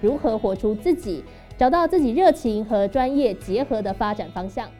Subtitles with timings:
[0.00, 1.22] 如何活出自己，
[1.58, 4.70] 找到自己热情和专业结合的发展方向？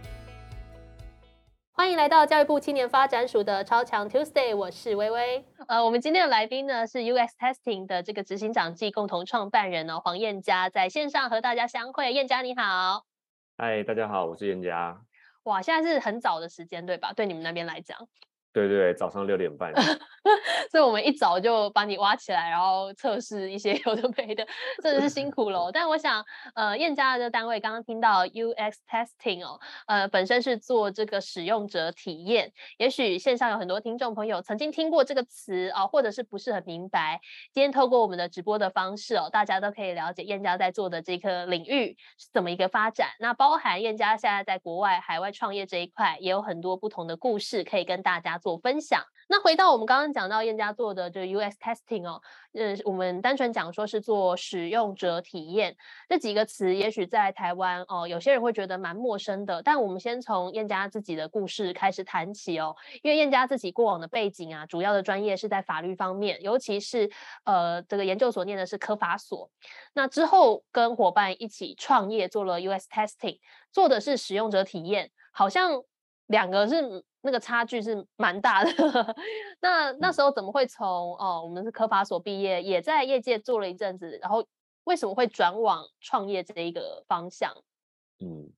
[1.73, 5.45] 欢迎来到教育部青年发展署的超强 Tuesday，我是微微。
[5.67, 12.13] 呃，我们今天的来宾呢是 US Testing 的这个执行长暨共同创办人哦，黄燕佳，在线上和大家相会。
[12.13, 13.05] 燕佳你好，
[13.57, 15.01] 嗨，大家好，我是燕佳。
[15.45, 17.13] 哇，现在是很早的时间对吧？
[17.15, 17.99] 对你们那边来讲。
[18.53, 19.73] 对对，早上六点半，
[20.73, 24.45] 所以我们一早就把你挖起来，然后测试一些 有的没的，
[24.83, 25.71] 真的是辛苦了。
[25.71, 26.25] 但我想，
[26.57, 37.21] 呃，燕家的单位刚刚听到 UX Testing 哦，呃，本身是做这个使用者体验，也许线上有很多听众朋友曾经听过这个词哦，或者是不是很明白。
[37.53, 43.11] 今天透过我们的直播的方式哦，大家都可以了解燕家在做的这个领域是怎么一个发展。
[43.21, 48.40] 那包含燕家现在在国外海外创业这一块，也有很多不同的故事可以跟大家。
[48.41, 49.05] 做分享。
[49.29, 52.21] 那回到我们刚刚讲到燕家做的这个 US testing 哦，
[52.53, 55.77] 呃，我们单纯讲说是做使用者体验
[56.09, 59.63] 这几个词，也许在台湾哦，有些人会觉得蛮陌生的。
[59.63, 67.09] 但我们先从燕家自己的故事开始谈起哦，因为燕家自己过往的背景啊，主要的专业是在法律方面，尤其是
[67.45, 69.49] 呃这个研究所念的是科法所。
[69.93, 73.39] 那之后跟伙伴一起创业做了 US testing，
[73.71, 75.85] 做的是使用者体验，好像
[76.27, 77.05] 两个是。
[77.23, 78.71] 那个差距是蛮大的。
[79.61, 84.47] 那那时候怎么会从哦，我们是科法所毕业，也在业界做了一阵子，然后
[84.85, 87.53] 为什么会转往创业这一个方向？
[88.21, 88.49] 嗯，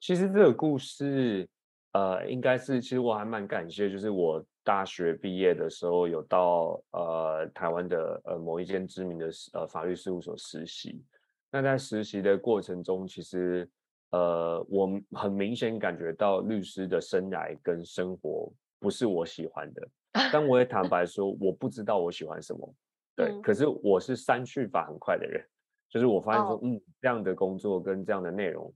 [0.00, 1.48] 其实这个故事，
[1.92, 11.02] 呃，应该是其实我还蛮感谢，就是我大学毕业的时候有到呃台湾的呃某一间知名的呃法律事务所实习。
[11.50, 13.68] 那在实习的过程中，其实。
[14.10, 19.88] 呃，我很明显感觉到律师的生涯跟生活不是我喜欢的，
[20.32, 22.74] 但我也坦白说，我不知道我喜欢什么。
[23.14, 25.44] 对，可是我是删去法很快的人，
[25.90, 28.72] 就是我发现说，嗯，这样的工作跟这样的内容，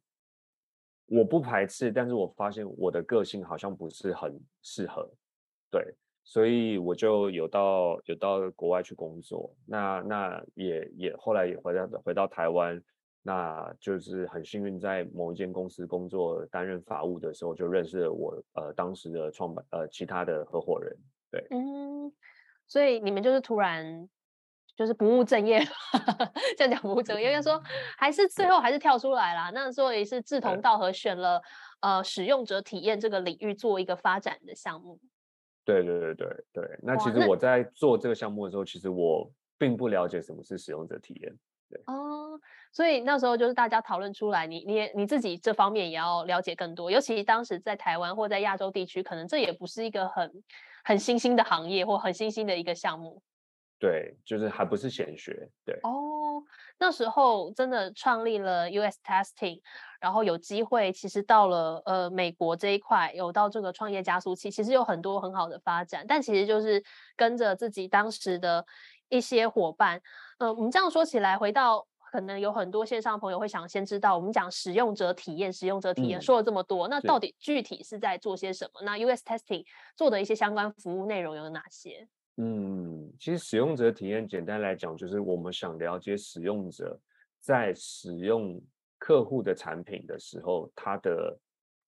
[1.06, 5.09] 我不排斥，但是我发现我的个性好像不是很适合。
[5.70, 5.94] 对，
[6.25, 12.82] 所以我就有到有到国外去工作，那那也也后来也回到回到台湾。
[13.22, 20.96] 那就是很幸运，在某一间公司工作，担任法务的时候，就认识了我呃当时的创办呃其他的合伙人。
[21.30, 22.12] 对，嗯，
[22.66, 24.08] 所以你们就是突然
[24.74, 25.60] 就是不务正业，
[26.58, 27.62] 这样讲不务正业，应该说
[27.96, 29.50] 还是最后还是跳出来啦。
[29.54, 31.40] 那所以是志同道合，选了
[31.80, 34.98] 呃使用者体验这个领域做一个发展的项目。
[35.64, 36.78] 对对对对对。
[36.82, 41.32] 那其实我在做这个项目的时候，其实我并不了解什么是使用者体验。
[41.72, 42.38] 对哦。
[42.70, 50.42] 所以那时候就是大家讨论出来，你你你自己这方面也要了解更多，尤其当时在台湾或在亚洲地区，可能这也不是一个很
[50.84, 53.22] 很新兴的行业或很新兴的一个项目。
[53.78, 55.50] 对，就是还不是显学。
[55.66, 55.74] 对。
[55.82, 56.40] 哦，
[56.78, 59.60] 那时候真的创立了 US Testing，
[60.00, 66.82] 然后有机会，其实到了呃美国这一块，有到这个创业加速器，其实有很多很好的发展，但其实就是
[67.16, 68.64] 跟着自己当时的
[69.16, 70.00] 一些伙伴，
[70.38, 71.86] 呃，我们这样说起来，回到。
[72.12, 78.82] 可能有很多线上朋友会想先知道，我们讲使用者体验，使用者体验说了这么多，那到底具体是在做些什么？
[78.82, 79.64] 那 US Testing
[79.96, 82.06] 做的一些相关服务内容有哪些？
[82.36, 87.00] 嗯，其实使用者体验简单来讲，就是我们想了解使用者
[87.40, 88.60] 在使用
[88.98, 91.34] 客户的产品的时候，他的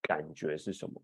[0.00, 1.02] 感觉是什么，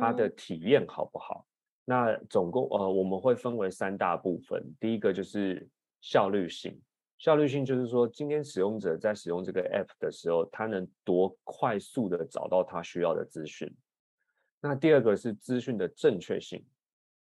[0.00, 1.46] 他的体验好不好？
[1.88, 5.66] 那总共呃，我们会分为三大部分，第一个就是
[6.02, 6.78] 效率性。
[7.16, 13.74] 效率性就是说，今天使用者在使用这个 app 的时候，他能多快速的找到他需要的资讯。
[14.60, 16.62] 那第二个是资讯的正确性，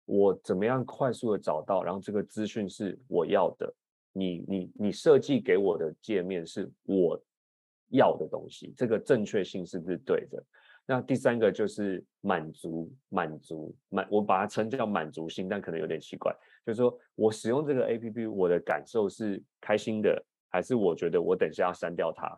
[0.06, 3.74] 我怎么样快速的找到，然后这个资讯是我要的，
[4.14, 7.22] 你你你设计给我的界面是我
[7.90, 10.42] 要的东西，这个正确性是不是对的？
[10.86, 16.36] 那第三个就是满足，满足满，我把它称叫满足心，但可能有点奇怪。
[16.66, 22.38] 就是说我使用这个 A P P，我的感受是开心的，还是我觉得我等下要删掉它？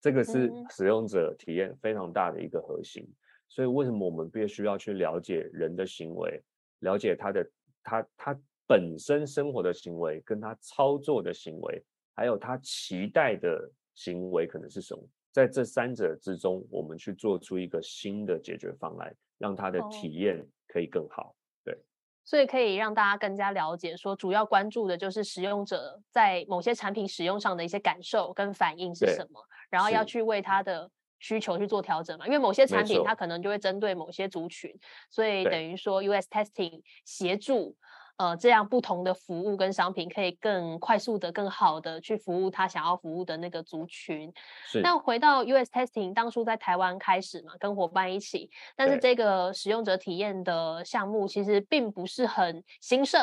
[0.00, 3.06] 这个是使用者体验非常大的一个核心。
[3.48, 6.42] 所以为什么我们必须要去了解人的行为，
[6.80, 7.50] 了解他的
[7.82, 11.82] 他他本身生活的行为，跟他操作的行为，
[12.14, 15.02] 还有他期待的行为可能是什么？
[15.36, 21.36] 在这三者之中，我们去做出一个新的解决方案，让他的体验可以更好。
[21.62, 21.76] 对，
[22.24, 29.38] 所以可以让大家更加了解，说主要关注的就是使用者在某些产品使用上的一些感受跟反应是什么，
[29.68, 32.24] 然后要去为他的需求去做调整嘛。
[32.24, 34.74] 因为某些产品它可能就会针对某些族群，
[35.10, 37.76] 所以等于说 US testing 协助。
[38.18, 44.32] 呃，这样不同的服务跟商品可以更快速的、更好的去服务他想要服务的那个族群。
[44.66, 44.80] 是。
[44.80, 53.22] 那回到 US Testing 当初在台湾开始嘛，跟伙伴一起，但是这个使用者体验的项目其实并不是很兴盛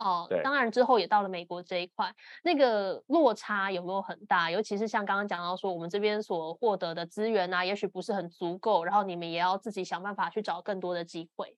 [0.00, 0.26] 哦。
[0.42, 2.12] 当然之后也到了美国这一块，
[2.42, 4.50] 那个落差有没有很大？
[4.50, 11.56] 尤其是像刚刚讲到说，我们这边所获得的资源啊，也许不是很足够，然后你们也要自己想办法去找更多的机会。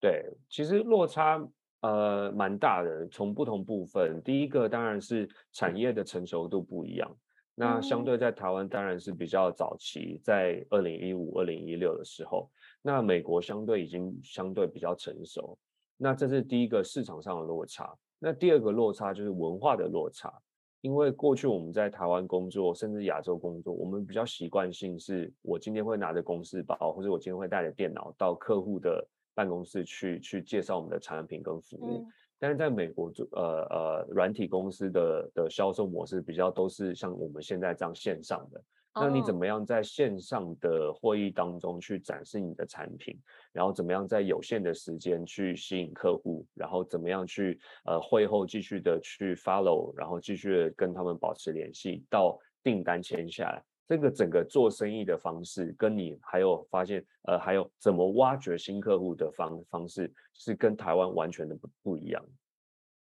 [0.00, 1.46] 对，其实落差。
[1.84, 4.18] 呃，蛮大的，从不同部分。
[4.22, 7.14] 第一个当然是产业的成熟度不一样。
[7.54, 12.50] 那相对在台湾当然是比较早期，在二零一五、二零一六的时候，
[12.80, 15.58] 那美国相对已经相对比较成熟。
[15.98, 17.94] 那这是第一个市场上的落差。
[18.18, 20.32] 那第二个落差就是文化的落差，
[20.80, 29.06] 因为过去我们在台湾工作，甚至亚洲工作，我们比较习惯性是，我今天会拿着公司包，或者我今天会带着电脑到客户的。
[29.34, 32.06] 办公室去去介绍我们的产品跟服务，
[32.38, 38.62] 但是在美国做呃呃软体公司的的销售模式比较都是像我们现在这样线上的。
[38.96, 43.18] 那你怎么样在线上的会议当中去展示你的产品，
[43.52, 53.64] 然后怎么样在有限的时间去吸引客户，然后怎么样去呃会后继续的去 follow，然后继续跟他们保持联系，到订单签下来。
[53.86, 62.24] 这个整个做生意的方式，跟你还有发现，呃，还有怎么挖掘新客户的方方式，是跟台湾完全的不不一样。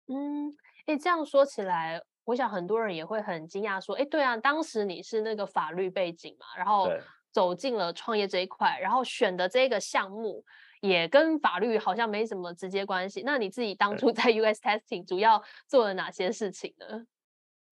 [0.07, 0.53] 嗯，
[0.85, 6.89] 哎，这样说起来，我想很多人也会很惊讶，说，哎，对啊，当时你是那个法律背景嘛，然后
[7.31, 10.44] 走进了创业这一块，然后选的这个项目
[10.81, 13.24] 也跟法律好像没什么直接关系。
[13.25, 17.06] 那你自己当初在 US Testing 主要做了哪些事情呢？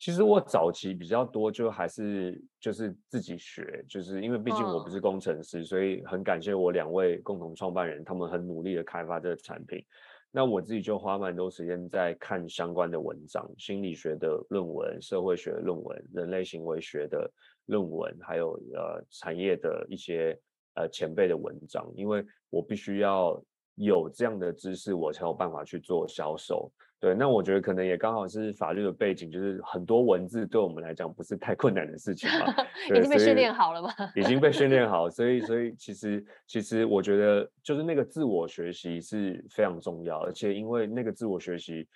[0.01, 9.85] 其实我早期比较多，就还是就是自己学，就是因为毕竟我不是工程师，所以很感谢我两位共同创办人，他们很努力的开发这个产品。
[10.31, 17.31] 那我自己就花蛮多时间在看相关的文章，心理学的论文、社会学的论文、人类行为学的
[17.67, 20.35] 论文，还有呃产业的一些
[20.73, 23.39] 呃前辈的文章，因为我必须要
[23.75, 26.71] 有这样的知识，我才有办法去做销售。
[27.01, 32.53] 对，那我觉得可能也刚好是法律的背景，就是很多文字对我们来讲不是太困难的事情嘛。
[32.95, 33.89] 已经被训练好了吗？
[34.15, 41.87] 已经被训练好，所以所以其实其实我觉得就是那个自我学习是非常重要，而且因为那个自我学习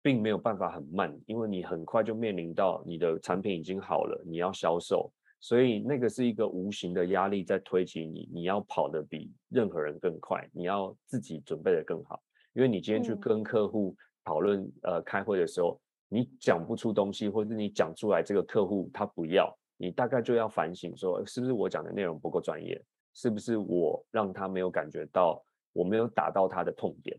[0.00, 12.18] 并没有办法很慢，因为你很快就面临到你的产品已经好了，你要销售，所以那个是一个无形的压力在推挤你，你要跑得比任何人更快，你要自己准备的更好，
[12.54, 13.94] 因为你今天去跟客户。
[14.26, 22.84] 讨论呃，开会的时候，你讲不出东西，或者你讲出来，这个客户他不要，你大概就要反省说，是不是我讲的内容不够专业，
[23.14, 25.40] 是不是我让他没有感觉到，
[25.72, 27.16] 我没有打到他的痛点，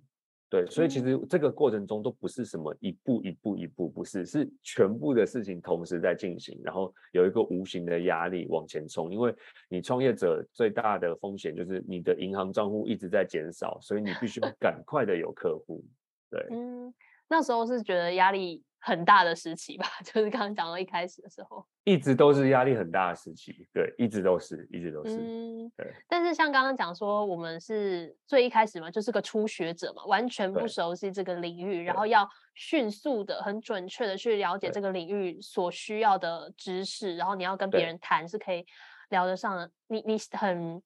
[0.49, 9.33] 对，所以其实这个过程中都不是什么一步一步一步，不是，是全部的事情同时在进行，然后有一个无形的压力往前冲，因为
[9.69, 15.81] 你创业者最大的风险就是你的银行账户一直在减少，所以你必须赶快的有客户。
[16.29, 16.93] 对，嗯，
[17.27, 25.91] 那时候是觉得压力很大的时期吧， 就是刚刚讲到一开始的时候，一直都是压力很大的时期，对，一直都是，一直都是，嗯，对。
[26.07, 38.65] 但是像刚刚讲说，我们是最一开始嘛，就是个初学者嘛，完全不熟悉这个领域，然后要迅速的、很准确的去了解这个领域所需要的知识，然后你要跟别人谈是可以
[39.09, 39.69] 聊得上的。
[39.87, 40.81] 你你很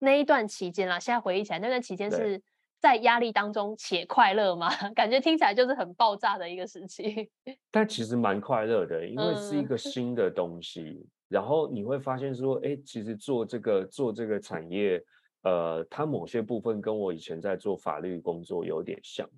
[0.00, 2.42] 那一段期间啦，现在回忆起来，那段期间是。
[2.78, 4.68] 在压力当中且快乐吗？
[4.94, 7.28] 感觉听起来就是很爆炸的一个时期。
[7.70, 11.06] 但其实蛮快乐的，因为是一个 新的东西。
[11.28, 15.02] 然后你会发现说，哎，其实做这个做这个产业，
[15.42, 19.28] 呃，它某些部分跟我以前在做法律工作有点像。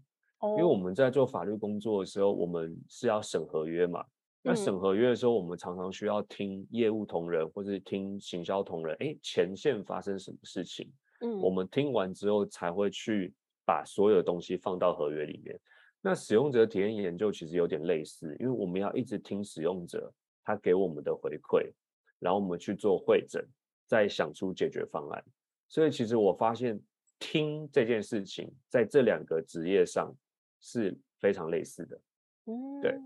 [0.41, 0.51] 哦。
[0.51, 4.05] 因为我们在做法律工作的时候，我们是要审合约嘛。
[4.43, 10.93] 那审合约的时候，我们常常需要听业务同仁或是听行销同仁，哎，前线发生什么事情。
[11.21, 13.33] 嗯，我们听完之后才会去
[13.65, 15.59] 把所有的东西放到合约里面。
[16.01, 20.13] 那使用者体验研究其实有点类似，因为我们要一直听使用者
[20.45, 21.73] 他给我们的回馈，
[22.19, 23.45] 然后我们去做会诊，
[23.87, 25.25] 再想出解决方案。
[25.69, 26.81] 所以其实我发现
[27.19, 30.15] 听这件事情在这两个职业上
[30.61, 32.01] 是非常类似的。
[32.47, 32.97] 嗯，对。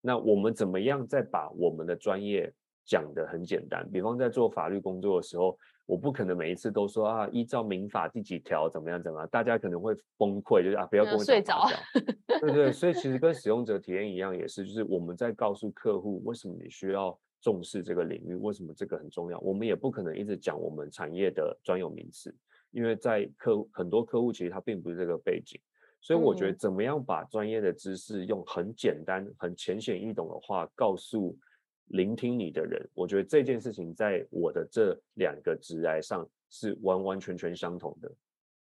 [0.00, 2.52] 那我们怎么样再把我们的专业
[2.84, 3.90] 讲得很简单。
[3.90, 11.66] 比方在做法律工作的时候，我不可能每一次都说啊，依照民法第几条怎么样怎么样，大家可能会崩溃，就是啊，不要跟我睡着。
[12.42, 19.40] 对对，所以其实跟使用者体验一样，也是就是我们在告诉客户为什么你需要重视这个领域，为什么这个很重要。
[19.40, 22.36] 我们也不可能一直讲我们产业的专有名词，
[22.70, 25.58] 因为在客很多客户其实他并不是这个背景。
[26.02, 31.34] 所以我觉得，怎么样把专业的知识用很简单、很浅显易懂的话告诉
[31.88, 38.10] 聆听你的人，我觉得这件事情在我的这两个职来上是完完全全相同的。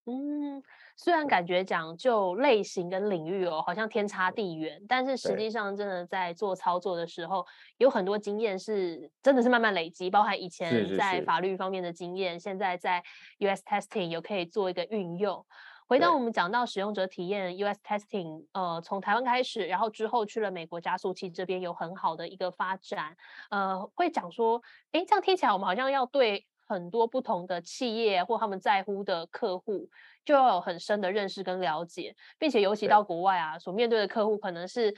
[0.07, 0.61] 嗯，
[0.97, 13.02] 虽然感觉讲就类型跟领域哦，好像天差地远，但是实际上真的在做操作的时候，有很多经验是真的是慢慢累积，包含以前在法律方面的经验，现在在
[13.38, 15.45] US testing 有可以做一个运用。
[15.90, 23.16] 回到我们讲到使用者体验 US testing，呃，从台湾开始，然后之后去了美国加速器这边有很好的一个发展，
[23.50, 29.90] 呃，会讲说，哎，这样听起来我们好像要对很多不同的企业或他们在乎的客户，
[30.25, 34.94] 就要有很深的认识跟了解，并且尤其到国外啊，所面对的客户可能是。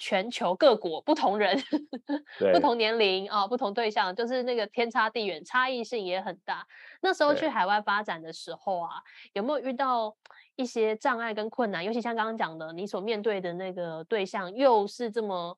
[0.00, 1.54] 全球各国不同人，
[2.54, 6.66] 不同年龄啊，不同对象，就是那个天差地远，差异性也很大。
[7.02, 8.90] 那时候去海外发展的时候啊，
[9.34, 10.16] 有没有遇到
[10.56, 11.84] 一些障碍跟困难？
[11.84, 15.54] 尤其像刚刚讲的，你所面对的那个对象又是这么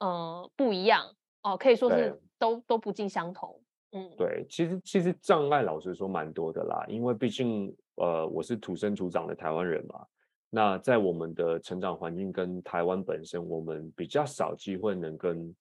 [0.00, 1.06] 呃不一样
[1.42, 3.58] 哦，可以说是都都不尽相同。
[3.92, 10.06] 嗯，对，其实其实障碍老实说蛮多的啦，因为毕竟呃我是土生土长的台湾人嘛。
[10.50, 15.54] 那在我们的成长环境跟台湾本身，我们比较少机会能跟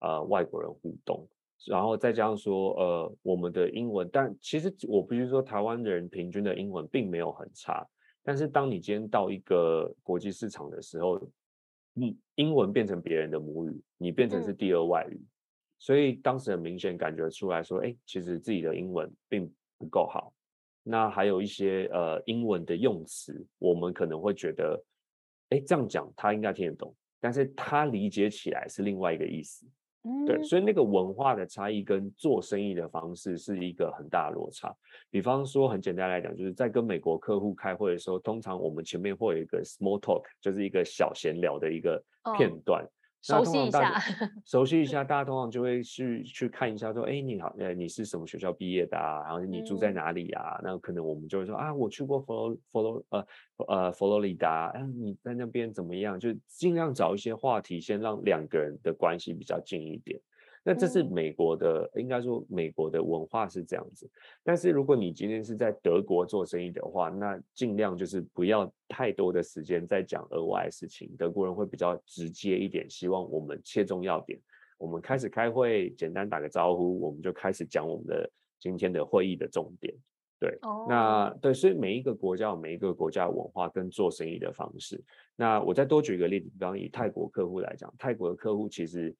[0.00, 1.26] 呃外国人互动，
[1.66, 7.86] 然后再加上说呃我们的英文，但其实我必须说台湾的人平均的英文并没有很差，
[8.22, 11.18] 但是当你今天到一个国际市场的时候，
[11.94, 15.18] 你英文变成别人的母语，你变成是第二外语，
[15.78, 20.34] 所以当时很明显感觉出来说，哎，其实自己的英文并不够好。
[20.86, 24.80] 那还有一些呃英文的用词，我们可能会觉得，
[25.48, 29.66] 哎，这样讲他应该听得懂，但是他理解起来是另外一个意思，
[30.02, 34.74] 嗯对，所以那个文化的差异跟做生意的方式是一个很大的落差。
[35.10, 42.02] 比方说，很简单来讲，就是在跟美国客户开会的时候，通常我们前面会有一个 small talk，就是一个小闲聊的一个
[42.36, 42.86] 片段。
[43.24, 43.98] 熟悉一下，
[44.44, 49.22] 熟悉一下，大家通常就会去去看一下，说，哎，你好，呃，你是什么学校毕业的啊？
[49.22, 50.60] 然后你住在哪里啊？
[50.62, 53.26] 那可能我们就会说，啊，我去过佛罗佛罗，呃，
[53.66, 56.20] 呃，佛罗里达，哎，你在那边怎么样？
[56.20, 60.20] 就尽量找一些话题，先让两个人的关系比较近一点。
[60.66, 64.10] 那这是美国的，应该说美国的文化是这样子。
[64.42, 71.14] 但是如果你今天是在德国做生意的话，那尽量就是不要太多的时间在讲额外的事情。
[71.18, 74.40] 德国人会比较直接一点，希望我们切中要点。
[74.78, 79.94] 我们开始开会，简单打个招呼，我们就开始讲我们的今天的会议的重点。
[80.40, 84.98] 对，那对，所以每一个国家有每一个国家的文化跟做生意的方式。
[85.36, 89.14] 那我再多举一个例子，比方以泰国客户来讲，泰国的客户其实。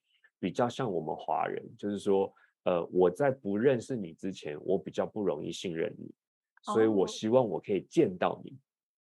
[0.44, 2.30] 比较像我们华人，就是说，
[2.64, 6.14] 呃，我在不认识你之前，我比较不容易信任你，
[6.60, 8.54] 所以我希望我可以见到你。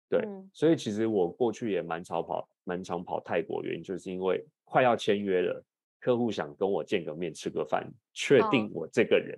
[0.07, 0.23] 对，
[0.53, 5.65] 所以其实我过去也蛮常跑，蛮常跑泰国，原因就是因为快要签约了，
[5.99, 9.35] 客户想跟我见个面，吃个饭，确定我这个人，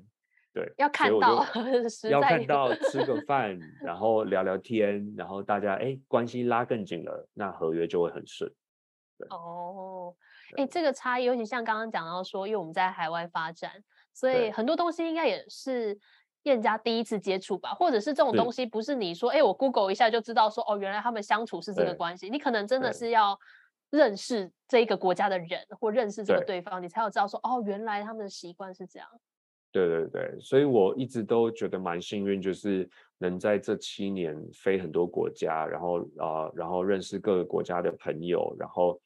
[0.52, 1.46] 对，要看到，
[2.12, 8.52] 要看到吃个饭，然后聊聊天，然后大家哎关系拉更紧了，那合约就会很顺。
[9.30, 10.14] 哦。
[10.58, 13.72] 哎，这个差异，尤其像刚刚讲到说，因为我们在海外发展，
[14.14, 15.98] 所以很多东西应该也是
[16.44, 22.30] 燕家第一次接触吧，或者是这种东西不是你说，哎，我 Google 一下就知道说，哦，原来他们相处是这个关系。
[22.30, 23.38] 你可能真的是要
[23.90, 29.08] 认识这一个国家的人，或认识这个对方，你才有知道说，哦，原来他们的习惯是这样。
[29.72, 39.00] 对对对，所以我一直都觉得蛮幸运，就是能在这七年飞很多国家，然后啊，然后认识各个国家的朋友，然后。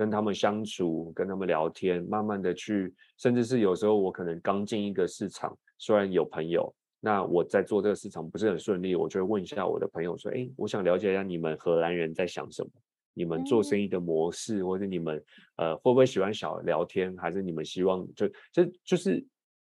[0.00, 12.70] 跟他们相处，跟他们聊天，慢慢的去，甚至是有时候我可能刚进一个市场，虽然有朋友，那我在做这个市场不是很顺利，我就会问一下我的朋友说，哎，我想了解一下你们荷兰人在想什么，
[13.12, 15.22] 你们做生意的模式，或者你们
[15.56, 19.22] 呃会不会喜欢小聊天，还是你们希望就这就是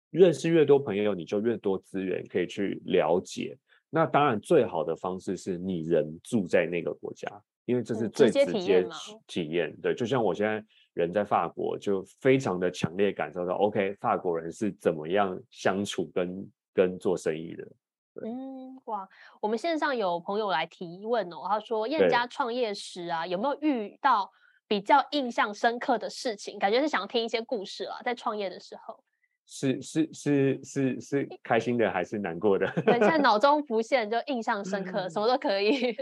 [0.10, 3.56] 认识越多朋友，你就越多资源可以去了解。
[3.92, 7.30] 那当然最好的方式是你人住在那个国家。
[7.66, 8.46] 因为这是最直接
[9.28, 17.68] 体验，对，就像我现在人在法国，就非常的强烈感受到，OK，法国人是怎么样相处跟跟做生意的。
[18.24, 19.08] 嗯，哇，
[19.42, 24.32] 我们线上有朋友来提问哦，他说燕家创业时啊，有没有遇到
[24.68, 26.58] 比较印象深刻的事情？
[26.58, 29.04] 感觉是想要听一些故事了，在创业的时候。
[29.48, 32.66] 是是是是是开心的还是难过的？
[32.86, 35.96] 对，在脑 中浮现就印象深刻，什么都可以。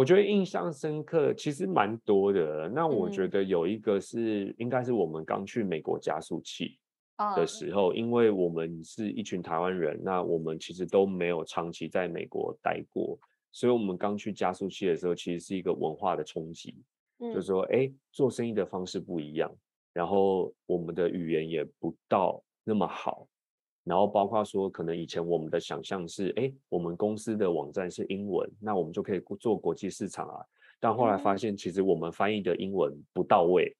[0.00, 2.70] 我觉得印象深刻其实蛮多的。
[2.70, 6.78] 那我觉嗯得有一个是，应该是我们刚去美国加速器
[7.18, 13.18] 哦的时候，因为我们是一群台湾人，那我们其实都没有长期在美国待过，
[13.52, 16.74] 所以我们刚去加速器的时候，其实是一个文化的冲击。
[17.18, 19.54] 就是说，哎，做生意的方式不一样，
[19.92, 23.28] 然后我们的语言也不到那么好，
[23.90, 30.46] 然后包括说，可能以前我们的想象是，哎，我们公司的网站是英文，那我们就可以做国际市场啊。
[30.78, 33.76] 但后来发嗯现，其实我们翻译的英文不到位，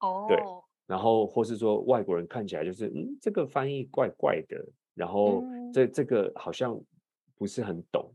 [0.00, 0.38] 哦，对
[0.86, 6.80] 然后或是说外国人看起来就是，嗯，这个翻译怪怪的，然后嗯这这个好像
[7.36, 8.10] 不是很懂，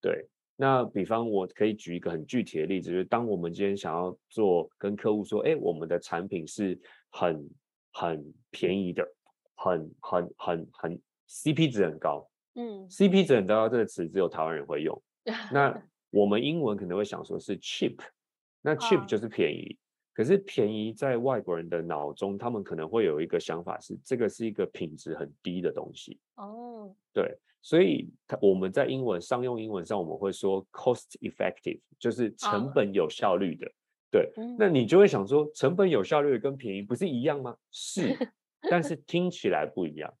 [0.00, 0.26] 对。
[0.56, 7.46] 那比方我可以举一个很具体的例子，就是当我们今天想要做跟客户说，哎，我们的产品是很
[7.92, 9.06] 很便宜的，
[9.56, 15.02] 很很很很 CP 值很高嗯，，CP 值很高这个词只有台湾人会用。
[15.52, 15.76] 那
[16.10, 17.98] 我们英文可能会想说是 cheap，
[18.62, 19.76] 那 cheap 啊就是便宜。
[20.14, 26.18] 可是便宜在外国人的脑中，他们可能会有一个想法是，这个是一个品质很低的东西。
[26.36, 33.70] 哦，对，所以它我们在英文商用英文上，我们会说 cost effective，就是成啊本有效率的。
[34.10, 37.54] 对，嗯那你就会想说，成本有效率的跟便宜不是一样吗？
[37.70, 38.16] 是，
[38.62, 40.12] 但是听起来不一样。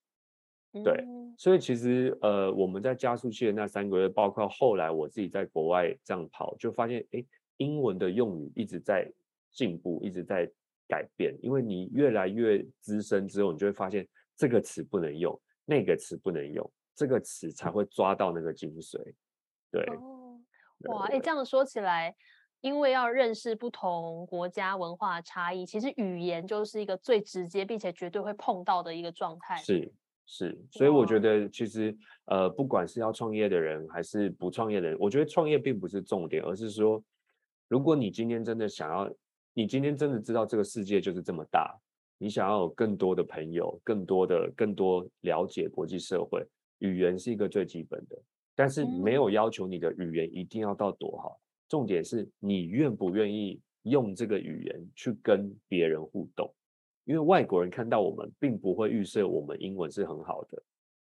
[0.84, 7.24] 对嗯所以其实呃，我们在加速器的那三个月，包括后来我自己在国外这样跑，就发现哎，
[7.58, 9.10] 英文的用语一直在
[9.52, 10.50] 进步，一直在
[10.88, 11.34] 改变。
[11.42, 18.98] 因为你越来越资深之后，你就会发现这个词不能用，那个词不能用，这个词才会抓到那个精髓。
[19.70, 20.40] 对，哦，
[20.88, 22.14] 哇，哎，这样说起来，
[22.60, 29.56] 因为要认识不同国家文化差异，其实语言就是一个最直接并且绝对会碰到的一个状态。
[29.58, 29.92] 是
[30.26, 37.00] 是，所以我觉得其实呃，不管是要创业的人还是不创业的人，我觉得创业并不是重点，而是说，
[37.68, 39.08] 如果你今天真的想要，
[39.54, 41.78] 你今天真的知道这个世界就是这么大，
[42.18, 46.44] 你想要有更多的朋友，更多的更多了解国际社会，
[46.78, 48.20] 语言是一个最基本的，
[48.56, 56.52] 但是没有要求你的语言一定要到多好，重点是你愿不愿意用这个语言去跟别人互动。
[57.04, 60.60] 因为外国人看到我们，并不会预设我们英文是很好的，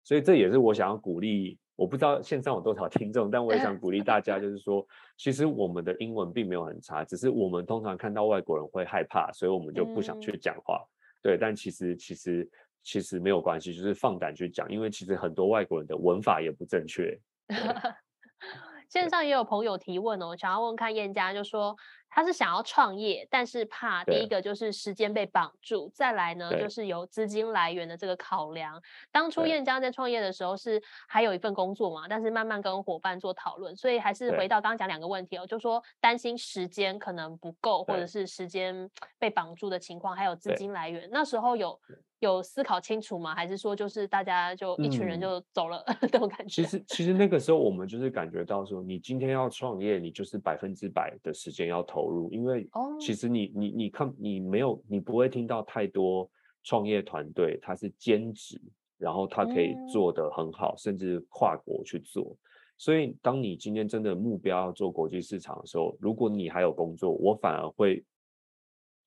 [0.04, 1.58] 所以这也是我想要鼓励。
[1.74, 4.86] 我不知道线上有多少听众，但我也想鼓励大家，就是说，
[5.18, 10.82] 其实我们的英文并没有很差，只是我们通常看到外国人会害怕，所以我们就不想去讲话。
[11.22, 12.50] 对，但其实其实
[12.82, 17.18] 其实没有关系，就是放胆去讲，因为其实很多外国人的文法也不正确。
[18.96, 21.76] 线上也有朋友提问哦，想要问看燕家，就说
[22.08, 28.80] 他是想要创业，但是怕第一个就是时间被绑住，再来呢就是有资金来源的这个考量。
[29.12, 41.06] 当初燕家在创业的时候是还有一份工作嘛，但是慢慢跟伙伴做讨论，所以还是回到刚刚讲两个问题哦，就说担心时间可能不够，或者是时间被绑住的情况，还有资金来源。
[41.12, 41.78] 那时候有
[42.20, 43.34] 有思考清楚吗？
[43.34, 46.62] 还是说就是大家就一群人嗯就走了 这种感觉？
[46.62, 56.28] 其实其实那个时候我们就是感觉到说，你今天要创业，你就是百分之百的时间要投入，因为哦其实你你你看你没有你不会听到太多
[56.62, 58.60] 创业团队他是兼职，
[58.98, 62.36] 然后他可以嗯做得很好，甚至跨国去做。
[62.78, 68.04] 所以当你今天真的目标要做国际市场的时候，如果你还有工作，我反而会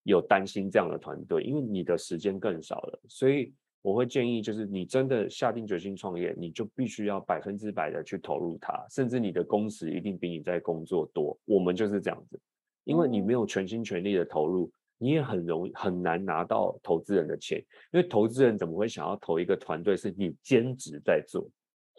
[0.09, 11.39] 有担心这样的团队，因为你的时间更少了，所以我会建议，就是你真的下定决心创业，你就必须要百分之百的去投入它，甚至你的工时一定比你在工作多。
[11.45, 12.39] 我们就是这样子，
[12.83, 17.57] 因为你没有全心全力的投入，你也很容易很难拿到投资人的钱，
[17.93, 21.49] 因为投资人怎么会想要投一个团队是你兼职在做？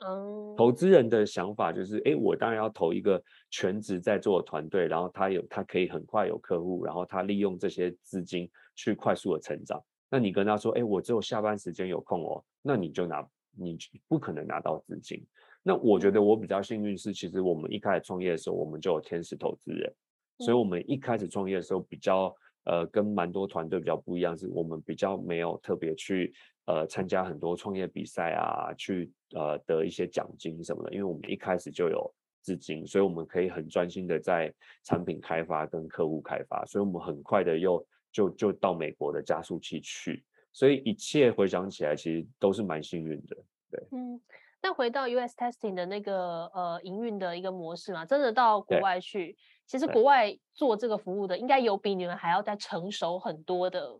[0.06, 9.82] 嗯，投资人的想法就是，哎，我当然要投一个全职在做的团队，然后他有他可以很快有客户，然后他利用这些资金去快速的成长。
[10.08, 15.24] 那你跟他说，哎，我只有下班时间有空哦，那你就拿，你不可能拿到资金。
[15.62, 19.92] 那我觉得我比较幸运是，其实我们一开始创业的时候，我们就有天使投资人，
[20.38, 22.34] 所以我们一开始创业的时候比较
[22.64, 26.32] 呃跟蛮多团队比较不一样，是我们比较没有特别去
[26.70, 34.52] 呃参加很多创业比赛啊，去呃得一些奖金什么的，因为我们一开始就有资金，所以我们可以很专心的在
[34.84, 43.36] 产品开发跟客户开发，所以我们很快的又就就到美国的加速器去，所以一切回想起来，其实都是蛮幸运的。
[43.70, 43.82] 对。
[43.92, 44.20] 嗯，
[44.62, 53.98] 那回到 US testing 的那个呃营运的一个模式嘛，真的到国外去，其实国外做这个服务的应该有比你们还要再成熟很多的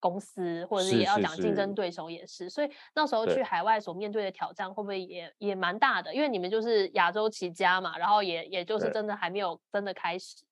[0.00, 6.14] 公司，或者是是也要讲竞争对手也是，所以那时候去海外所面对的挑战会不会也也蛮大的？
[6.14, 10.42] 因为你们就是亚洲起家嘛，然后也也就是真的还没有真的开始。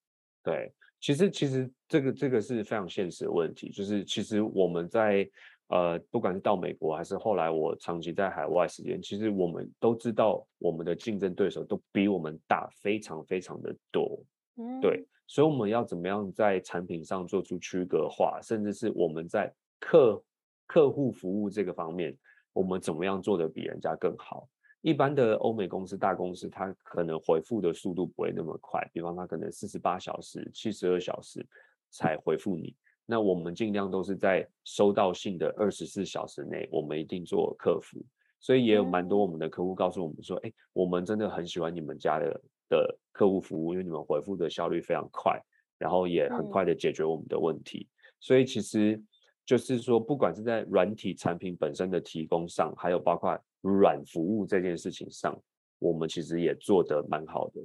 [0.43, 5.29] 对，其实其实这个这个是非常现实的问题，就是其实我们在
[5.69, 14.17] 呃，不管是到美国还是后来我长期在海外时间，其实我们都知道我们的竞争对手都比我们大非常非常的多，
[14.55, 20.23] 嗯，对，所以我们要怎么样在产品上做出区隔化，甚至是我们在客
[20.65, 22.17] 客户服务这个方面，
[22.53, 24.47] 我们怎么样做的比人家更好？
[24.81, 31.45] 一般的欧美公司、大公司，它可能回复的速度不会那么快，比方它可能四十八小时、七十二小时
[31.89, 32.73] 才回复你。
[33.05, 37.99] 那我们尽量都是在收到信的二十四小时内，我们一定做客服。
[38.39, 45.41] 所以也有蛮多我们的客户告诉我们说，哎，我们真的很喜欢你们家的的客户服务，因为你们回复的效率非常快，
[45.77, 47.87] 然后也很嗯快的解决我们的问题。
[48.19, 49.01] 所以其实
[49.45, 55.39] 就是说，不管是在软体产品本身的提供上，还有包括软服务这件事情上，
[55.79, 57.61] 我们其实也做得蛮好的。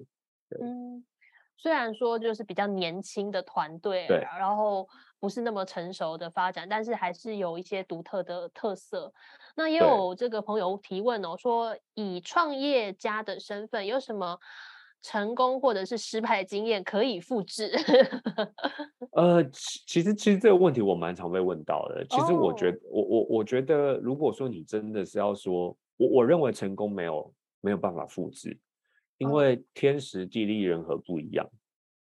[0.61, 1.05] 嗯，
[1.57, 4.87] 虽然说就是比较年轻的团队，对然后
[5.19, 9.13] 不是那么成熟的发展，但是还是有一些独特的特色。
[9.57, 14.39] 那也有这个朋友提问哦，说以创业家的身份，有什么
[15.03, 17.71] 成功或者是失败的经验可以复制？
[19.13, 22.07] 呃，其其实其实这个问题我蛮常被问到的。
[22.09, 28.59] 其实我觉哦得，我我我觉得，如果说你真的是要说，我我认为成功没有没有办法复制，
[29.19, 31.47] 因哦为天时地利人和不一样。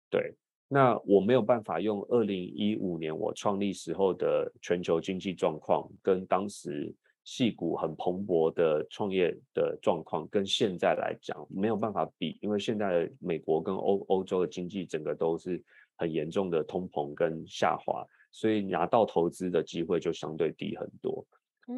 [0.08, 0.34] 对，
[0.68, 6.94] 那我没有办法用二零一五年我创立时候的全球经济状况，跟当时
[7.30, 15.62] 戏股很蓬勃的创业的状况，跟现在来讲没有办法比，因为现在美国跟欧欧洲的经济整个都是
[15.94, 21.24] 很严重的通膨跟下滑，所以拿到投资的机会就相对低很多。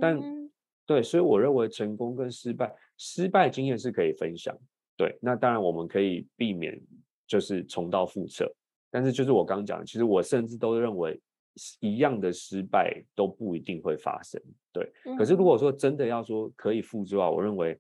[0.01, 0.51] 但嗯
[0.87, 4.59] 对，所以我认为成功跟失败，失败经验是可以分享。
[4.97, 6.81] 对，那当然我们可以避免
[7.27, 8.51] 就是重蹈覆辙，
[8.91, 11.21] 但是就是我刚刚讲的，其实我甚至都认为是
[11.81, 14.41] 一样的失败都不一定会发生。
[14.73, 17.79] 对，可是如嗯果说真的要说可以复制的话，我认为，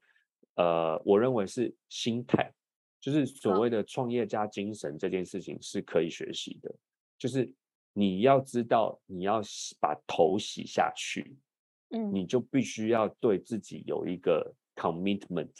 [0.56, 2.52] 呃，我认为是心态，
[3.00, 6.74] 就是所好谓的创业家精神这件事情是可以学习的，
[7.18, 7.50] 就是
[7.94, 9.40] 你要知道你要
[9.80, 11.34] 把头洗下去，
[11.90, 15.50] 嗯你就必须要对自己有一个 commitment，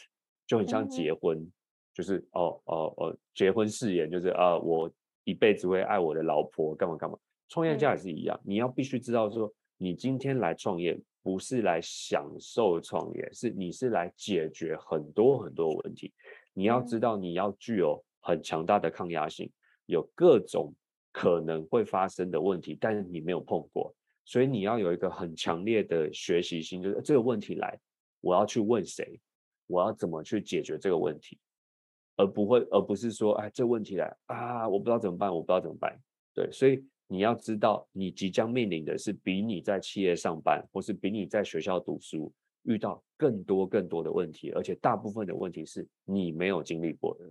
[0.45, 1.51] 就很像结婚，
[1.93, 4.91] 就是哦哦哦，结婚誓言就是啊，我
[5.23, 7.17] 一辈子会爱我的老婆，干嘛干嘛。
[7.53, 16.11] 创业家嗯也是一样，你要必须知道说，你今天来创业不是来享受创业，是你是来解决很多很多问题。
[16.51, 19.51] 你要知嗯道，你要具有很强大的抗压性，
[19.85, 20.73] 有各种
[21.11, 23.93] 可能会发生的问题，但是你没有碰过，
[24.25, 27.79] 所以你要有一个很强烈的学习心，就是这个问题来，
[28.19, 29.19] 我要去问谁，
[29.67, 31.37] 我要怎么去解决这个问题，
[32.15, 35.95] 而不会，而不是说，哎，这问题来啊，我不知道怎么办，我不知道怎么办。
[36.33, 47.25] 对，所以你要知道，你即将面临的是比你在企业上班，或是比你在学校读书遇到更多更多的问题，而且大部分的问题是你没有经历过的。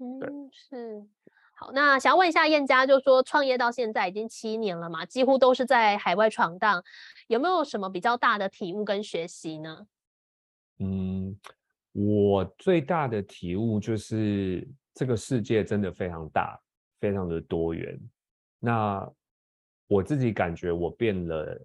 [0.00, 1.06] 嗯，是。
[1.54, 6.82] 好，那想要问一下燕家，就说创业到现在已经七年了嘛，几乎都是在海外闯荡，
[7.28, 9.86] 有没有什么比较大的体悟跟学习呢？
[10.80, 11.38] 嗯，
[11.92, 16.60] 我最大的体悟就是这个世界真的非常大，
[16.98, 17.96] 非常的多元。
[18.64, 19.12] 那
[19.88, 21.60] 我自己感觉我变了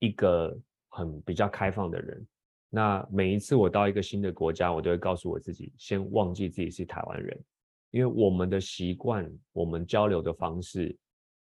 [0.00, 0.58] 一个
[0.88, 2.26] 很比较开放的人。
[2.68, 7.44] 那每一次我到一个新的国家，我都会告诉我自己，先忘记自己是台湾人，
[7.92, 10.94] 因为我们的习惯、我们交流的方式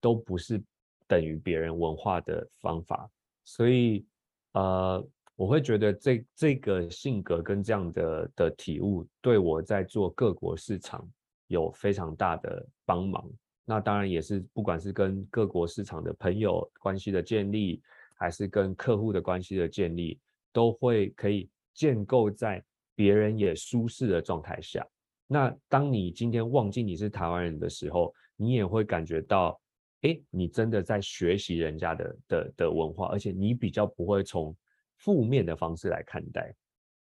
[0.01, 0.61] 都不是
[1.07, 3.09] 等于别人文化的方法，
[3.45, 4.05] 所以
[4.51, 5.07] 呃，
[5.38, 11.09] 我会觉得这这个性格跟这样的的体悟，对我在做各国市场
[11.47, 13.25] 有非常大的帮忙。
[13.65, 17.82] 那当然也是，不管是跟各国市场的朋友关系的建立，
[18.15, 20.19] 还是跟客户的关系的建立，
[20.54, 24.86] 都会可以建构在别人也舒适的状态下。
[25.28, 29.60] 那当你今天忘记你是台湾人的时候，你也会感觉到，
[30.01, 34.56] 哎，你真的在学习人家的的的文化，而且你比较不会从
[34.97, 36.54] 负面的方式来看待。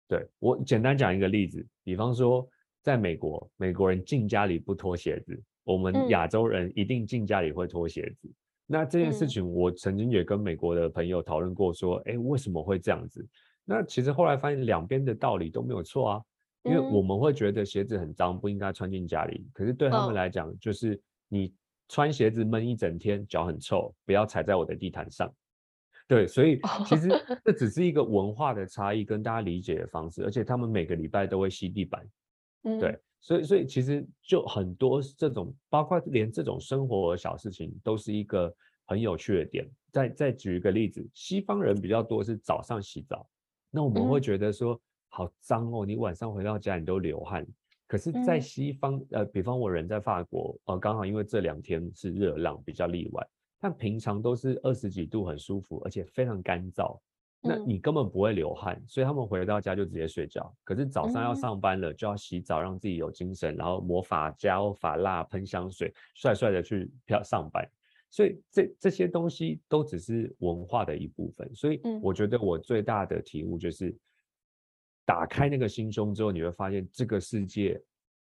[0.07, 2.47] 对我简单讲一个例子，比方说，
[2.83, 8.31] 在美国，美国人进家里不脱鞋子，我们嗯亚洲人一定进家里会脱鞋子。
[8.67, 13.27] 那这件事嗯情，我曾经也跟美国的朋友讨论过，说，哎，为什么会这样子？
[13.65, 16.23] 那其实后来发现，两边的道理都没有错啊。
[16.63, 19.49] 因为我嗯们会觉得鞋子很脏，不应该穿进家里。
[19.55, 21.55] 可是对他们嗯来讲，就是你
[21.89, 25.33] 穿鞋子闷一整天，脚很臭，不要踩在我的地毯上。
[26.07, 27.09] 对，所以其实
[27.45, 32.07] 这只是一个文化的差异跟大家理解的方式，而且他们每个礼拜都会吸地板，
[32.65, 38.53] 嗯，对，所以所以其实就很多这种，包括连这种生活的小事情，都是一个
[38.87, 39.71] 很有趣的点。
[39.93, 43.29] 再再举一个例子，西方人比较多是早上洗澡，
[43.71, 47.47] 那我们会嗯觉得说好脏哦，你晚上回到家你都流汗。
[47.87, 53.29] 可是，在嗯西方，呃，比方我人在法国，呃，刚好因为这两天是热浪，比较例外，
[53.61, 56.97] 但平常都是二十几度，很舒服，而且非常干燥。
[57.43, 60.55] 那嗯你根本不会流汗，所以他们回到家就直接睡觉。
[60.63, 67.67] 可是早上要嗯上班了，就要洗澡，让自己有精神，然后抹发胶、发蜡、喷香水，帅帅的去漂上班。
[68.11, 71.49] 所以这这些东西都只是文化的一部分。
[71.55, 73.97] 所以嗯我觉得我最大的体悟就是，
[75.07, 77.81] 打开那个心胸之后，你会发现这个世界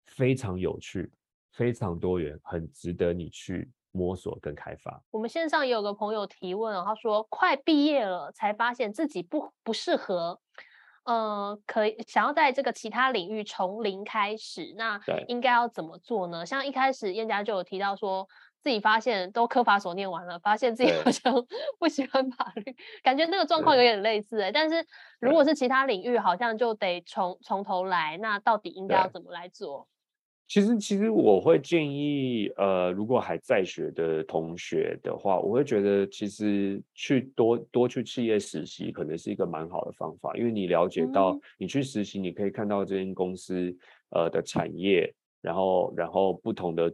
[0.07, 1.11] 非常有趣、
[1.53, 5.03] 非常多元，很值得你去摸索跟开发。
[5.11, 10.39] 我们线上也有个朋友提问哦，他说快毕业了才发现自己不不适合，
[11.05, 16.45] 呃，可以想要在这个其他领域从零开始，那应该要怎么做呢？
[16.47, 18.29] 像一开始燕家就有提到说。
[18.63, 21.35] 自己发现都科法所念完了，发现自己好像
[21.81, 24.87] 不喜欢法律，感觉那个状况有点类似哎、但是
[25.19, 28.19] 如果是其他领域，好像就得从从头来。
[28.19, 29.89] 那到底应该要怎么来做？
[30.51, 43.73] 其实，其实我会建议，呃，如果还在学的同学的话，我会觉得其实去多多去企业实习，可能是一个蛮好的方法，因为你了解到嗯，你去实习，你可以看到这间公司
[44.09, 46.93] 呃的产业，然后然后不同的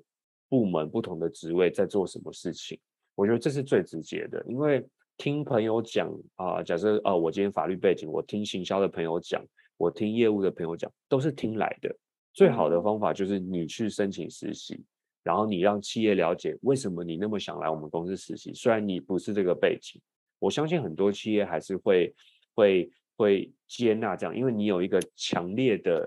[0.50, 2.78] 部门、不同的职位在做什么事情，
[3.14, 9.42] 我觉得这是最直接的，因为听朋友讲啊、假设啊、我今天法律背景，我听行销的朋友讲，
[9.78, 11.96] 我听业务的朋友讲，都是听来的。
[12.36, 14.84] 最好的嗯方法就是你去申请实习，
[15.22, 18.52] 然后你让企业了解为什么你那么想来我们公司实习。
[18.52, 19.98] 虽然你不是这个背景，
[20.38, 22.14] 我相信很多企业还是会
[22.54, 26.06] 会会接纳这样，因为你有一个强烈的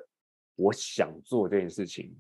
[0.56, 2.16] 我想做这件事情。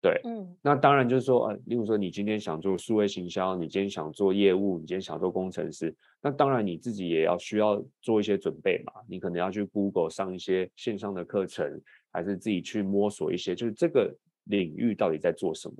[0.00, 8.92] 对，嗯那当然就是说，呃，例如说你今天想做数位行销，你今天想做业务，你今天想做工程师，那当然你自己也要需要做一些准备嘛。
[9.08, 11.80] 你可能要去 Google 上一些线上的课程，
[12.12, 15.74] 还是自己去摸索一些，就是这个领域到底在做什么。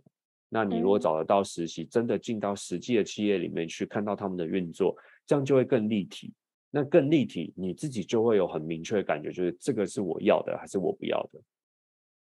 [0.48, 6.32] 那你如果嗯找得到实习，真的进到实际的企业里面去看到他们的运作，这样就会更立体。
[6.70, 11.40] 那更立体，你自己就会有很明确的感觉，就是这个是我要的，还是我不要的。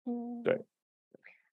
[0.05, 0.59] 嗯，对。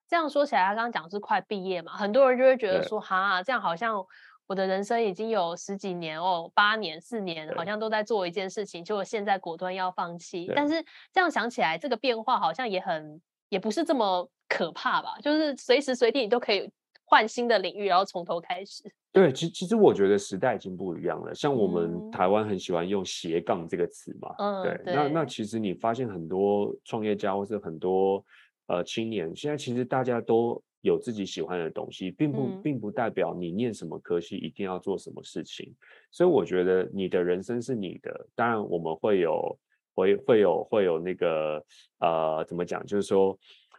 [0.06, 4.02] 这样说起来，他刚刚讲是快毕业嘛，很多人就会觉得对说，哈，这样好像
[4.48, 10.50] 我的人生已经有十几年哦，八年、四年，好像都在做一件事情，结果现在果断要放弃。
[10.56, 10.82] 但是
[11.12, 15.18] 这样想起来，这个变化好像也很，也不是这么可怕吧？
[15.20, 16.70] 就是随时随地你都可以
[17.04, 18.90] 换新的领域，然后从头开始。
[19.12, 21.34] 对，其其实我觉得时代已经不一样了。
[21.34, 28.24] 像我们嗯台湾很喜欢用斜杠这个词嘛，嗯对，那那其实你发现很多创业家或是很多
[28.68, 35.74] 呃青年，现在其实大家都有自己喜欢的东西，并不嗯并不代表你念什么科系一定要做什么事情。
[36.10, 39.58] 所以我觉得你的人生是你的，当然我们会有
[39.94, 41.64] 会会有会有那个
[41.98, 43.36] 呃怎么讲，就是说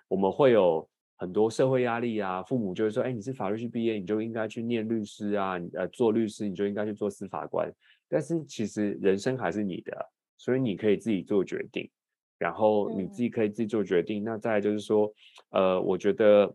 [0.07, 7.71] 我们会有很多社会压力啊，父母就会说，哎，你是法律系毕业，你就应该去念律师啊，你呃做律师你就应该去做司法官。
[8.07, 10.05] 但是其实人生还是你的，
[10.37, 11.89] 所以你可以自己做决定，
[12.37, 14.23] 然后你自嗯己可以自己做决定。
[14.23, 15.13] 那再来就是说，
[15.51, 16.51] 呃，我觉得，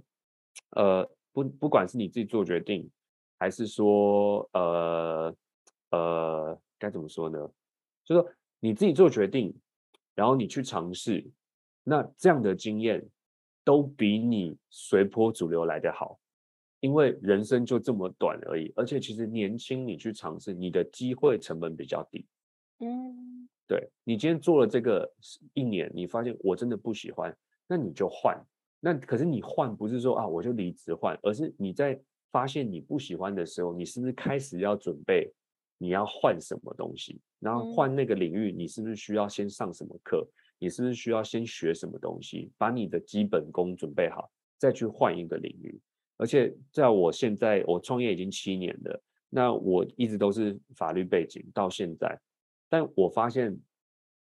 [0.75, 2.89] 呃，不不管是你自己做决定，
[3.39, 5.37] 还是说，呃
[5.91, 7.39] 呃，该怎么说呢？
[8.05, 8.29] 就说
[8.61, 9.55] 你自己做决定，
[10.15, 11.25] 然后你去尝试，
[11.83, 13.05] 那这样的经验
[13.65, 16.19] 都比你随波逐流来的好。
[16.81, 22.27] 因为人生就这么短而已，而且其实年轻你去尝试，你的机会成本比较低。
[22.81, 25.11] 嗯对你今天做了这个
[25.55, 27.35] 一年，你发现我真的不喜欢，
[27.67, 28.39] 那你就换。
[28.85, 31.99] 那可是你换不是说啊我就离职换，而是你在
[32.31, 35.33] 发现你不喜欢的时候，你是不是开始要准备
[35.79, 37.19] 你要换什么东西？
[37.41, 40.29] 然后换那个领域，你是不是需要先上什么课？
[40.59, 42.53] 你是不是需要先学什么东西？
[42.59, 45.81] 把你的基本功准备好，再去换一个领域。
[46.19, 52.21] 而且在我现在，我创业已经七年了，那我一直都是法律背景到现在，
[52.69, 53.59] 但我发现，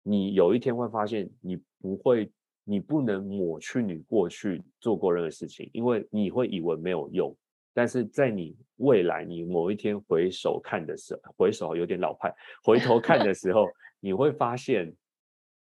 [0.04, 2.32] 你有一天会发现，你不会，
[2.68, 7.32] 你不能抹去你过去做过任何事情，因为你会以为没有用，
[7.72, 13.68] 但是在你未来，你某一天回首看的时候，回首有点老派，回头看的时候，
[14.00, 14.92] 你会发现，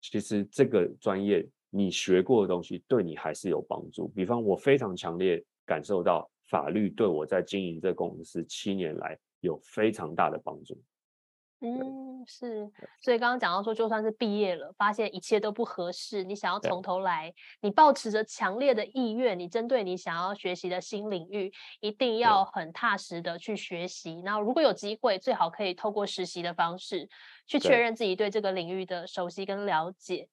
[0.02, 4.08] 其实这个专业你学过的东西对你还是有帮助。
[4.10, 10.80] 比方，我非常强烈感受到法律对我在经营这公司七年来有非常大的帮助。
[11.64, 12.70] 嗯，是，
[13.02, 16.84] 所以刚刚讲到说，就算是毕业了，发现一切都不合适，你想要从。
[16.84, 21.50] 头来，你保持着强烈的意愿，你针对你想要学习的新领域，
[21.80, 22.44] 一定要。
[22.44, 24.22] 很踏实的去学习。
[24.26, 27.08] 然后如果有机会，最好可以透过实习的方式
[27.46, 30.28] 去确认自己对这个领域的熟悉跟了解。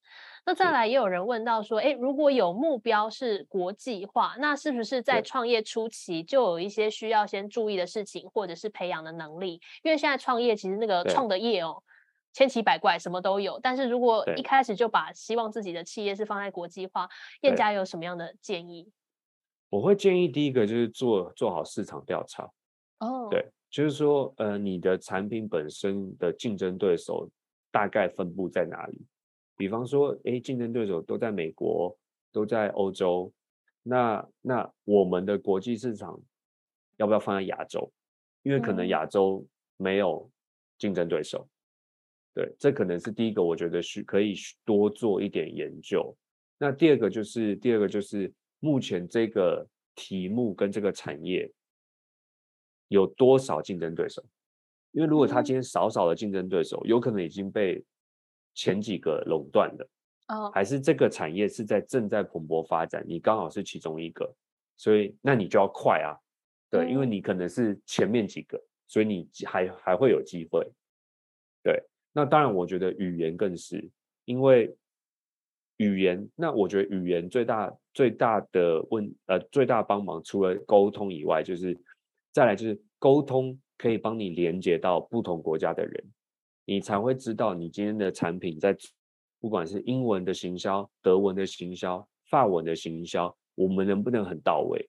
[0.46, 9.60] 那再来，也有人问到说，哎，如果有目标是国际化，那是不是在创业初期就有一些需要先注意的事情，或者是培养的能力？
[9.82, 11.82] 因为现在创业其实那个创的业哦，
[12.32, 13.60] 千奇百怪，什么都有。
[13.60, 17.08] 但是如果一开始就把希望自己的企业是放在国际化，
[17.42, 18.90] 燕家有什么样的建议？
[19.68, 22.50] 我会建议第一个就是做做好市场调查。
[23.00, 27.30] 哦，对，就是说，呃，你的产品本身的竞争对手
[27.70, 29.00] 大概分布在哪里？
[29.56, 31.96] 比方说，哎，竞争对手都在美国，
[32.32, 33.32] 都在欧洲，
[33.82, 36.20] 那那我们的国际市场
[36.96, 37.90] 要不要放在亚洲？
[38.42, 40.28] 因为可能亚洲没有
[40.78, 41.46] 竞争对手。
[42.34, 46.16] 对，这可能是第一个，我觉得是可以多做一点研究。
[46.58, 51.50] 那第二个就是，第二个就是目前这个题目跟这个产业
[52.90, 54.22] 有多少竞争对手？
[54.92, 57.82] 因为如果他今天少少的竞争对手，有可能已经被。
[58.52, 59.88] 前几个垄断了，
[60.26, 64.28] 哦，还是这个产业是在正在蓬勃发展，你刚好是其中一个，
[64.76, 66.18] 所以那你就要快啊，
[66.68, 70.68] 对，因为你可能是前面几个，所以你还还会有机会，
[71.62, 71.80] 对，
[72.12, 73.88] 那当然我觉得语言更是，
[74.24, 74.76] 因为
[75.76, 81.78] 语言，那我觉得语言最大最大的问呃最大帮忙，除了沟通以外，就是
[82.32, 86.04] 再来就是沟通可以帮你连接到不同国家的人。
[86.64, 88.76] 你才会知道，你今天的产品在
[89.40, 94.88] 不管是英文的行销、德文的行销、法文的行销，我们能不能很到位？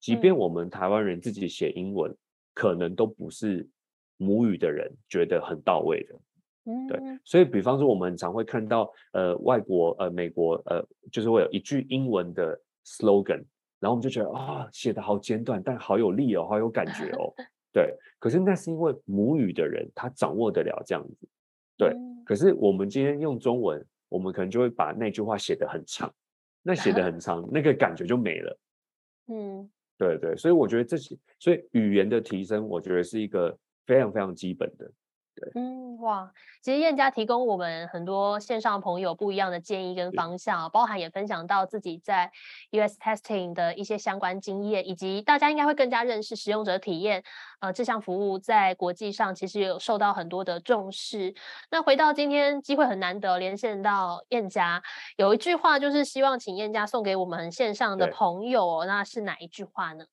[0.00, 2.12] 即便我们台湾人自己写英文，
[2.54, 3.68] 可能都不是
[4.16, 6.20] 母语的人觉得很到位的。
[6.64, 6.98] 嗯，对。
[7.24, 13.44] 所以，比方说，我们常会看到，呃，外国，呃，美国，呃，就是会有一句英文的 slogan，
[13.82, 17.34] 然后我们就觉得啊，写的好简短，但好有力哦，好有感觉哦。
[17.74, 21.28] 对，可是那是因为母语的人他掌握得了这样子，
[21.76, 21.92] 对。
[22.24, 26.14] 可是我们今天用中文，我们可能就会把那句话写得很长，
[26.62, 28.58] 那写得很长，那个感觉就没了。
[29.26, 29.68] 嗯，
[29.98, 34.88] 对对，所以我觉得这些，所以语言的提升，我觉得是一个非常非常基本的。
[35.54, 42.30] 嗯哇，其实燕家提供我们很多线上朋友不一样的建议跟方向，包含也分享到自己在
[42.72, 47.22] US testing 的一些相关经验，以及大家应该会更加认识使用者体验。
[47.60, 51.34] 呃，这项服务在国际上其实有受到很多的重视。
[51.70, 54.82] 那回到今天机会很难得，连线到燕家，
[55.16, 60.04] 有一句话就是希望请燕家送给我们线上的朋友，那是哪一句话呢？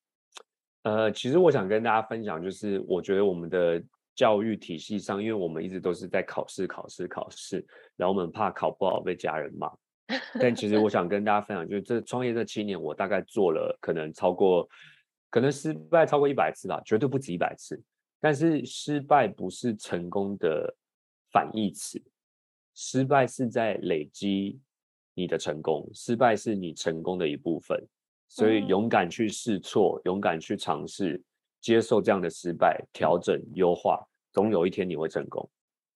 [0.84, 3.82] 呃，其实我想跟大家分享，就是我觉得我们的。
[4.20, 9.72] 教育体系上，因为我们一直都是在考试、考试、考试，然后我们怕考不好被家人骂。
[10.38, 14.68] 但其实我想跟大家分享，就是这创业这七年，我大概做了可能超过，
[15.30, 17.82] 可能失败超过一百次吧，绝对不止一百次。
[18.20, 20.70] 但是失败不是成功的
[21.32, 21.98] 反义词，
[22.74, 24.60] 失败是在累积
[25.14, 27.82] 你的成功，失败是你成功的一部分。
[28.28, 31.22] 所以勇敢去试错，勇敢去尝试，
[31.58, 34.06] 接受这样的失败，调整优化。
[34.32, 35.48] 总有一天你会成功。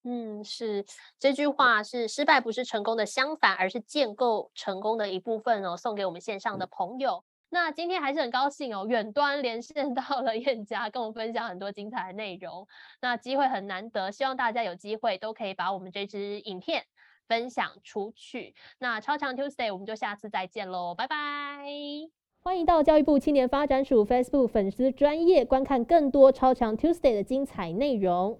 [0.03, 0.85] 嗯，是
[1.17, 5.75] 这句话是失败不是成功的相反，而是建构成功的一部分哦。
[5.75, 7.23] 送给我们线上的朋友。
[7.49, 12.67] 那今天还是很高兴哦，远端连线到了燕家，跟我分享很多精彩的内容。
[13.01, 16.85] 那机会很难得，希望大家有机会都可以把我们这支影片
[17.27, 18.53] 分享出去。
[18.77, 22.24] 那超强 Tuesday，我们就下次再见喽，拜拜。
[22.47, 28.37] 欢迎到教育部青年发展署 Facebook 粉丝专业观看更多超强 Tuesday 的精彩内容。